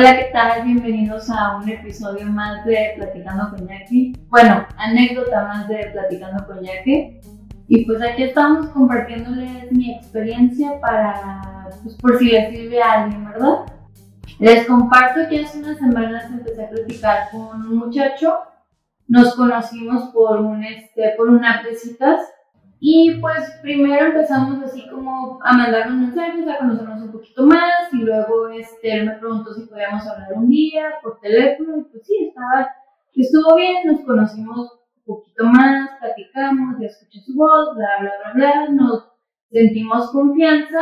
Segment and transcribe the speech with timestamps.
[0.00, 0.64] Hola, ¿qué tal?
[0.64, 4.14] Bienvenidos a un episodio más de Platicando con Jackie.
[4.30, 7.20] Bueno, anécdota más de Platicando Jackie.
[7.68, 13.26] Y pues aquí estamos compartiéndoles mi experiencia para, pues por si les sirve a alguien,
[13.26, 13.66] ¿verdad?
[14.38, 18.38] Les comparto que hace unas semanas empecé a platicar con un muchacho.
[19.06, 22.20] Nos conocimos por un, este, por una app de citas
[22.82, 27.98] y pues primero empezamos así como a mandarnos mensajes, a conocernos un poquito más y
[27.98, 32.28] luego este, él me preguntó si podíamos hablar un día por teléfono y pues sí,
[32.28, 32.70] estaba,
[33.14, 38.32] estuvo bien, nos conocimos un poquito más, platicamos, ya escuché su voz, bla, bla, bla,
[38.32, 39.12] bla, nos
[39.50, 40.80] sentimos confianza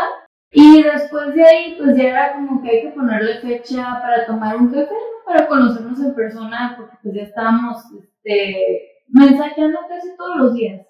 [0.52, 4.56] y después de ahí pues ya era como que hay que ponerle fecha para tomar
[4.56, 4.94] un café,
[5.26, 10.87] para conocernos en persona porque pues ya estábamos este, mensajeando casi todos los días.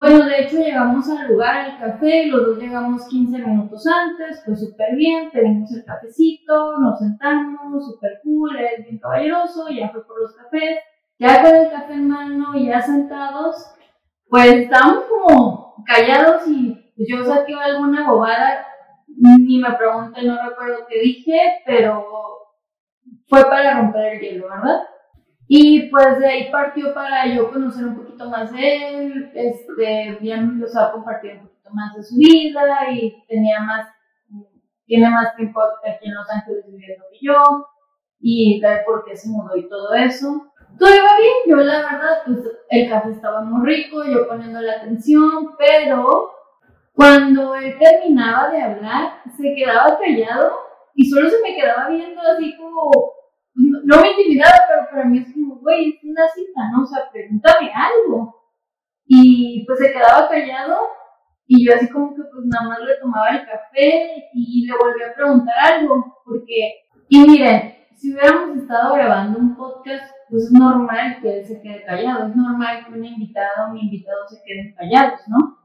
[0.00, 4.60] Bueno, de hecho llegamos al lugar, al café, los dos llegamos 15 minutos antes, pues
[4.60, 10.20] súper bien, pedimos el cafecito, nos sentamos, súper cool, él bien caballeroso, ya fue por
[10.20, 10.78] los cafés,
[11.18, 13.74] ya con el café en mano, ya sentados,
[14.28, 18.68] pues estábamos como callados y yo saqué alguna bobada,
[19.08, 22.06] ni me pregunté, no recuerdo qué dije, pero
[23.26, 24.80] fue para romper el hielo, ¿verdad?
[25.50, 30.34] Y pues de ahí partió para yo conocer un poquito más de él, este, ya
[30.36, 33.88] empezó a compartir un poquito más de su vida y tenía más,
[34.84, 37.66] tiene más tiempo aquí en Los Ángeles viviendo que yo
[38.20, 40.52] y ver por qué se mudó y todo eso.
[40.78, 44.74] Todo iba bien, yo la verdad, pues el café estaba muy rico, yo poniendo la
[44.74, 46.30] atención, pero
[46.92, 50.52] cuando él terminaba de hablar, se quedaba callado
[50.94, 52.90] y solo se me quedaba viendo así como
[53.58, 56.82] no, me intimidaba, pero para mí es como, güey, es una cita, ¿no?
[56.82, 58.34] O sea, pregúntame algo.
[59.06, 60.78] Y pues se quedaba callado
[61.50, 65.02] y yo así como que pues nada más le tomaba el café y le volví
[65.02, 71.18] a preguntar algo, porque, y miren, si hubiéramos estado grabando un podcast, pues es normal
[71.22, 74.74] que él se quede callado, es normal que un invitado o mi invitado se queden
[74.74, 75.58] callados, ¿no?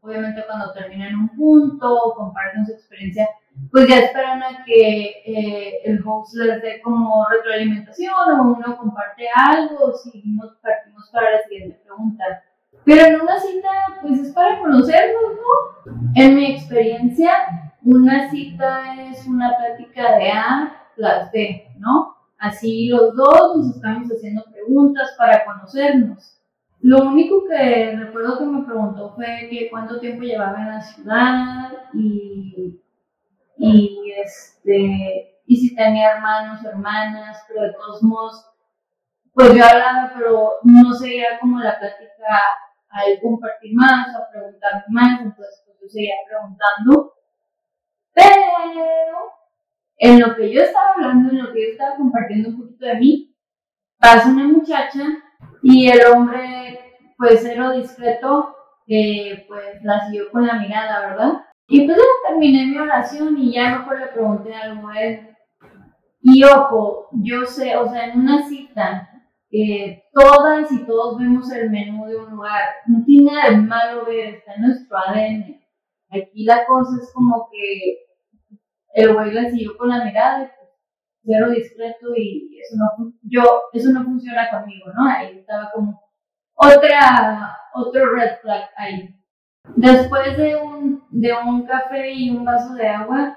[0.00, 3.28] Obviamente cuando terminan un punto comparten su experiencia,
[3.70, 9.26] pues ya esperan a que eh, el host les dé como retroalimentación o uno comparte
[9.34, 12.24] algo o seguimos, partimos para la siguiente pregunta.
[12.84, 13.68] Pero en una cita,
[14.00, 16.02] pues es para conocernos, ¿no?
[16.14, 17.32] En mi experiencia,
[17.82, 22.16] una cita es una plática de A plus B, ¿no?
[22.38, 26.38] Así los dos nos estamos haciendo preguntas para conocernos.
[26.80, 31.72] Lo único que recuerdo que me preguntó fue que cuánto tiempo llevaba en la ciudad
[31.92, 32.80] y
[33.58, 38.44] y este y si tenía hermanos hermanas, pero de todos modos,
[39.32, 42.26] pues yo hablaba, pero no seguía como la plática
[42.90, 47.14] a él compartir más, a preguntar más, entonces pues yo seguía preguntando,
[48.12, 49.32] pero
[49.96, 52.94] en lo que yo estaba hablando, en lo que yo estaba compartiendo un poquito de
[52.96, 53.36] mí,
[53.98, 55.02] pasa una muchacha
[55.62, 58.54] y el hombre, pues era discreto,
[58.86, 61.32] eh, pues la siguió con la mirada, ¿verdad?
[61.68, 61.94] Y ya
[62.26, 65.36] terminé mi oración y ya mejor le pregunté algo a él.
[66.22, 69.08] Y ojo, yo sé, o sea, en una cita,
[69.50, 72.62] eh, todas y todos vemos el menú de un lugar.
[72.86, 75.60] No tiene nada de malo ver, está en nuestro ADN.
[76.10, 78.08] Aquí la cosa es como que
[78.94, 80.70] el güey la siguió con la mirada, pues,
[81.22, 85.06] cero discreto y eso no, yo, eso no funciona conmigo, ¿no?
[85.06, 86.00] Ahí estaba como
[86.54, 89.14] otra, otro red flag ahí.
[89.76, 93.36] Después de un, de un café y un vaso de agua,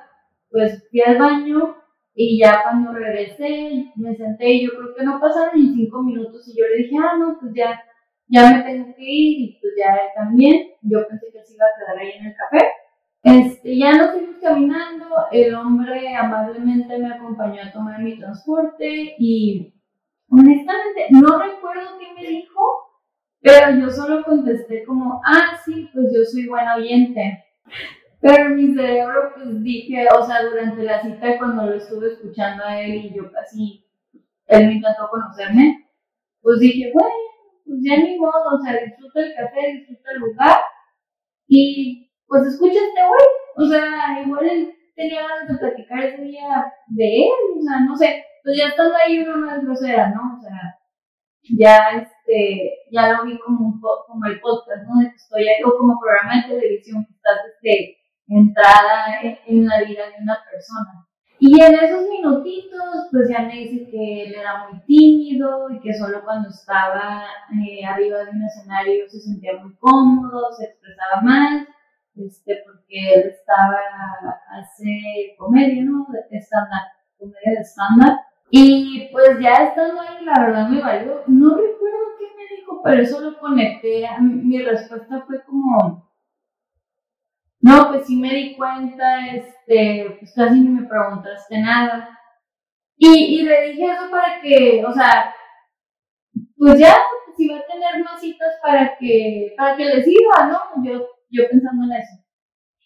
[0.52, 1.78] pues fui al baño
[2.14, 6.48] y ya cuando regresé me senté y yo creo que no pasaron ni cinco minutos
[6.48, 7.82] y yo le dije, ah, no, pues ya,
[8.28, 10.68] ya me tengo que ir y pues ya él también.
[10.84, 12.68] Yo pensé que se iba a quedar ahí en el café.
[13.24, 19.74] Este, ya nos fuimos caminando, el hombre amablemente me acompañó a tomar mi transporte y
[20.30, 22.62] honestamente no recuerdo qué me dijo,
[23.42, 27.44] pero yo solo contesté como, ah, sí, pues yo soy buena oyente.
[28.22, 32.80] Pero mi cerebro, pues dije, o sea, durante la cita, cuando lo estuve escuchando a
[32.80, 33.84] él y yo casi,
[34.48, 35.90] él me intentó conocerme,
[36.42, 37.16] pues dije, bueno,
[37.66, 40.60] pues ya ni modo, o sea, disfruta el café, disfruta el lugar
[41.48, 43.28] y pues escucha este güey.
[43.58, 47.96] O sea, igual él tenía ganas de platicar ese día de él, o sea, no
[47.96, 50.38] sé, pues ya estando ahí uno no es grosera, ¿no?
[50.38, 50.80] O sea,
[51.58, 55.02] ya este, ya lo vi como un como el podcast, ¿no?
[55.02, 57.98] estoy ahí, o como programa de televisión estás este,
[58.28, 61.08] entrada en, la vida de una persona.
[61.40, 65.94] Y en esos minutitos, pues ya me dice que él era muy tímido y que
[65.94, 71.68] solo cuando estaba eh, arriba de un escenario se sentía muy cómodo, se expresaba más,
[72.16, 76.06] este, porque él estaba a hacer comedia, ¿no?
[76.12, 76.70] De stand
[77.18, 78.20] comedia de estándar.
[78.52, 81.24] Y pues ya estando ahí, la verdad me valió.
[81.26, 84.06] No recuerdo qué me dijo, pero eso lo conecté.
[84.20, 86.11] Mi respuesta fue como,
[87.62, 92.18] no, pues sí me di cuenta, este, pues casi ni me preguntaste nada.
[92.98, 95.34] Y, y le dije eso para que, o sea,
[96.58, 96.96] pues ya,
[97.38, 100.84] si va a tener más citas para que, para que le sirva, ¿no?
[100.84, 102.22] Yo, yo pensando en eso.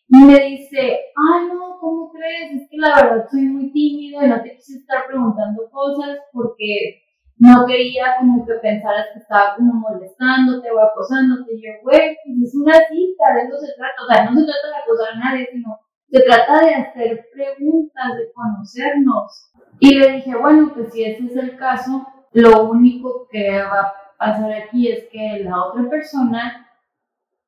[0.07, 2.61] Y me dice, ay no, ¿cómo crees?
[2.61, 7.04] Es que la verdad soy muy tímido y no te quise estar preguntando cosas porque
[7.37, 11.53] no quería como que pensaras que estaba como molestándote o acosándote.
[11.53, 14.03] Y yo, güey, pues es una cita, de eso se trata.
[14.03, 15.79] O sea, no se trata de acosar a nadie, sino
[16.09, 19.51] se trata de hacer preguntas, de conocernos.
[19.79, 23.93] Y le dije, bueno, pues si ese es el caso, lo único que va a
[24.17, 26.64] pasar aquí es que la otra persona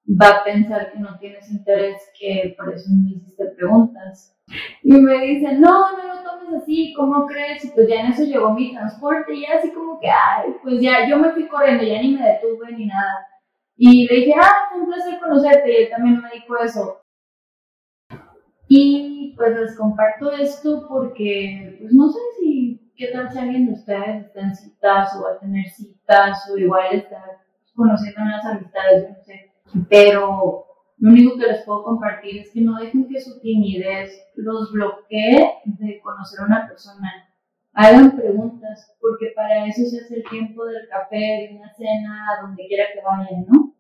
[0.08, 4.34] va a pensar que no tienes interés, que por eso no hiciste preguntas.
[4.82, 7.66] Y me dice, no, no lo tomes así, ¿cómo crees?
[7.66, 11.08] Y pues ya en eso llegó mi transporte y así como que, ay, pues ya
[11.08, 13.28] yo me fui corriendo, ya ni me detuve ni nada.
[13.76, 17.02] Y le dije, ah, fue un placer conocerte y él también me dijo eso.
[18.70, 23.74] Y pues les comparto esto porque, pues no sé si, qué tal si alguien de
[23.74, 27.22] ustedes está en citas o va a tener citas o igual está
[27.76, 29.47] conociendo unas amistades, no sé
[29.90, 30.66] pero
[31.00, 35.60] lo único que les puedo compartir es que no dejen que su timidez los bloquee
[35.66, 37.30] de conocer a una persona.
[37.74, 42.66] Hagan preguntas, porque para eso se hace el tiempo del café, de una cena, donde
[42.68, 43.76] quiera que vayan, ¿no?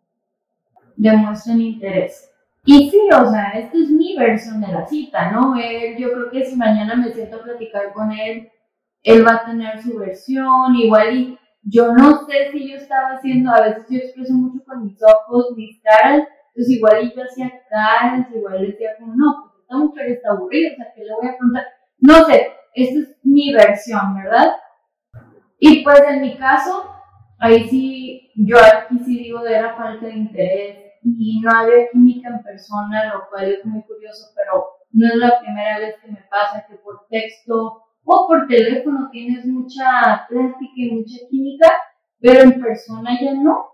[0.95, 2.31] Demuestren interés.
[2.63, 5.55] Y sí, o sea, esta es mi versión de la cita, ¿no?
[5.55, 8.49] Él, yo creo que si mañana me siento a platicar con él,
[9.03, 11.39] él va a tener su versión, igual y
[11.69, 15.53] yo no sé si yo estaba haciendo, a veces yo expreso mucho con mis ojos,
[15.55, 20.31] mis caras, entonces igual yo hacía caras, igual decía como, no, pues esta mujer está
[20.31, 21.65] aburrida, o sea, ¿qué le voy a preguntar?
[21.99, 24.55] No sé, esta es mi versión, ¿verdad?
[25.59, 26.89] Y pues en mi caso,
[27.39, 32.29] ahí sí, yo aquí sí digo de la falta de interés y no había química
[32.29, 36.23] en persona, lo cual es muy curioso, pero no es la primera vez que me
[36.29, 41.71] pasa que por texto o por teléfono tienes mucha plática y mucha química,
[42.19, 43.65] pero en persona ya no.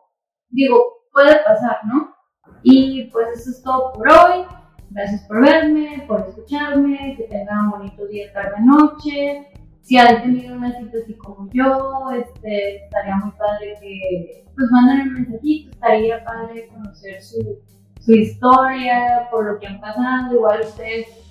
[0.49, 2.15] Digo, puede pasar, ¿no?
[2.63, 4.45] Y pues eso es todo por hoy.
[4.89, 9.47] Gracias por verme, por escucharme, que tengan un bonito día, tarde, noche.
[9.81, 15.07] Si han tenido una cita así como yo, este, estaría muy padre que pues manden
[15.07, 17.59] un mensajito, estaría padre conocer su,
[17.99, 21.22] su historia, por lo que han pasado, igual ustedes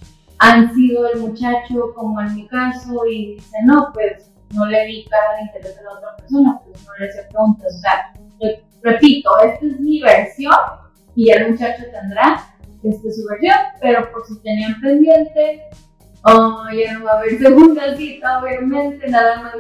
[0.42, 5.04] han sido el muchacho, como en mi caso, y dice, no, pues no le vi
[5.04, 7.74] cara de interés a la otra persona, pues no le hice preguntas.
[7.76, 8.12] O sea,
[8.82, 10.56] repito, esta es mi versión
[11.14, 12.44] y el muchacho tendrá
[12.82, 15.62] este, su versión, pero por si tenían pendiente,
[16.24, 19.54] oh, ya no va a haber segunda cita, obviamente, nada más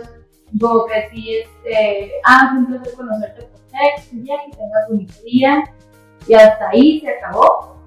[0.60, 5.64] como que sí, este, ah, un placer conocerte por texto, ya que tengas día,
[6.26, 7.78] y hasta ahí se acabó,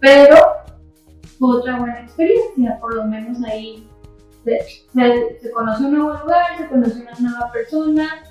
[0.00, 0.57] pero
[1.38, 3.88] fue otra buena experiencia, por lo menos ahí
[4.44, 4.60] se,
[5.40, 8.22] se, conoce un nuevo lugar, se conoce una nueva persona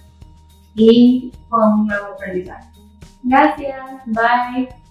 [0.76, 2.70] y con un nuevo aprendizaje.
[3.24, 4.87] Gracias, bye.